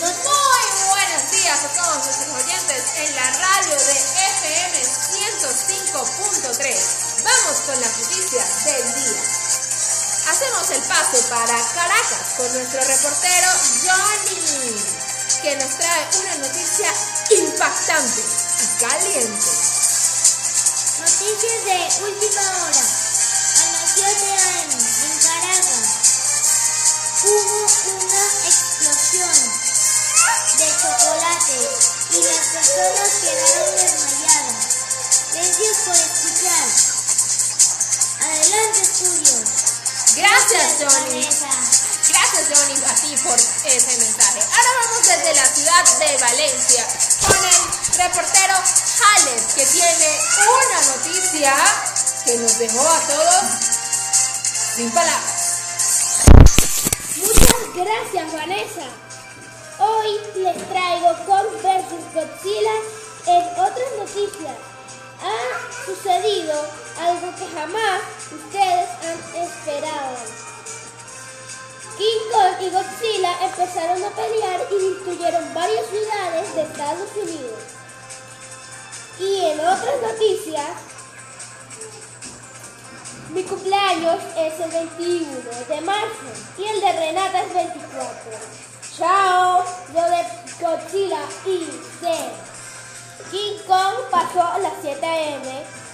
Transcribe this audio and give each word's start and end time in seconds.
Muy 0.00 0.08
buenos 0.08 1.28
días 1.30 1.62
a 1.62 1.68
todos 1.74 2.06
nuestros 2.06 2.32
oyentes 2.32 2.82
en 2.96 3.14
la 3.16 3.22
radio 3.22 3.76
de 3.76 3.92
FM 3.92 4.80
105.3. 4.80 7.22
Vamos 7.22 7.60
con 7.66 7.78
las 7.78 7.98
noticias 7.98 8.64
del 8.64 8.94
día. 8.94 9.22
Hacemos 10.30 10.70
el 10.70 10.80
paso 10.88 11.28
para 11.28 11.62
Caracas 11.74 12.32
con 12.38 12.50
nuestro 12.50 12.80
reportero 12.80 13.50
Johnny, 13.84 14.74
que 15.42 15.56
nos 15.56 15.76
trae 15.76 16.08
una 16.22 16.34
noticia 16.48 16.90
impactante 17.36 18.22
y 18.22 18.66
caliente. 18.80 19.50
Noticias 20.96 21.64
de 21.66 21.88
última 22.04 22.40
hora. 22.40 22.84
A 23.60 23.64
las 23.72 23.90
7 23.96 24.32
a.m. 24.32 24.48
en 24.48 24.49
quedaron. 32.70 33.74
Gracias 35.32 35.76
por 35.84 35.96
escuchar. 35.96 36.68
Adelante, 38.20 38.80
estudio. 38.80 39.36
Gracias, 40.16 40.66
Johnny. 40.80 41.22
Gracias, 42.08 42.44
Johnny, 42.52 42.76
a 42.84 42.94
ti 42.94 43.16
por 43.22 43.38
ese 43.38 43.96
mensaje. 43.98 44.40
Ahora 44.42 44.70
vamos 44.82 45.06
desde 45.06 45.34
la 45.34 45.46
ciudad 45.46 45.84
de 45.98 46.16
Valencia 46.18 46.86
con 47.26 47.44
el 47.44 47.60
reportero 47.98 48.54
Jales, 48.98 49.42
que 49.54 49.66
tiene 49.66 50.20
una 50.38 50.80
noticia 50.96 51.54
que 52.24 52.36
nos 52.36 52.58
dejó 52.58 52.88
a 52.88 53.00
todos 53.00 53.44
sin 54.76 54.90
palabras. 54.90 55.40
Muchas 57.16 57.74
gracias, 57.74 58.32
Vanessa. 58.32 58.86
Hoy 59.78 60.20
les 60.36 60.68
traigo 60.68 61.16
Kong 61.24 61.48
vs 61.62 62.14
sucedido 65.84 66.54
algo 66.98 67.34
que 67.36 67.46
jamás 67.54 68.00
ustedes 68.32 68.88
han 69.04 69.42
esperado. 69.42 70.16
King 71.96 72.30
Kong 72.32 72.62
y 72.62 72.70
Godzilla 72.70 73.44
empezaron 73.44 74.02
a 74.02 74.10
pelear 74.10 74.60
y 74.70 74.90
destruyeron 74.90 75.54
varias 75.54 75.86
ciudades 75.86 76.54
de 76.54 76.62
Estados 76.62 77.10
Unidos. 77.16 77.60
Y 79.18 79.40
en 79.44 79.60
otras 79.60 80.00
noticias, 80.00 80.70
mi 83.34 83.42
cumpleaños 83.44 84.18
es 84.36 84.60
el 84.60 84.70
21 84.70 85.26
de 85.68 85.80
marzo 85.82 86.30
y 86.56 86.64
el 86.64 86.80
de 86.80 86.92
Renata 86.92 87.42
es 87.42 87.54
24. 87.54 88.10
Chao, 88.96 89.64
lo 89.92 90.02
de 90.02 90.24
Godzilla 90.60 91.20
y 91.46 91.66
Kong 92.00 92.49
a 94.38 94.58
las 94.58 94.72
7 94.80 95.06
am 95.06 95.42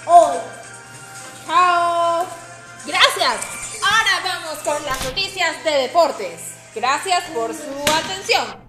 hoy. 0.07 0.37
Chao. 1.47 2.27
Gracias. 2.85 3.41
Ahora 3.83 4.21
vamos 4.25 4.59
con 4.59 4.85
las 4.85 5.05
noticias 5.05 5.65
de 5.65 5.71
deportes. 5.71 6.41
Gracias 6.75 7.25
por 7.31 7.55
su 7.55 7.73
atención. 7.93 8.66